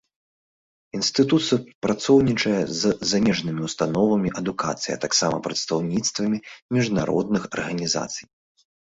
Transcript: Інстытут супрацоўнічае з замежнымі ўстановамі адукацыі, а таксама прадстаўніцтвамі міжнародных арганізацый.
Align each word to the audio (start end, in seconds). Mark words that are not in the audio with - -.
Інстытут 0.99 1.41
супрацоўнічае 1.49 2.61
з 2.77 2.93
замежнымі 3.11 3.61
ўстановамі 3.67 4.29
адукацыі, 4.41 4.91
а 4.95 4.99
таксама 5.05 5.37
прадстаўніцтвамі 5.49 6.37
міжнародных 6.79 7.43
арганізацый. 7.59 8.25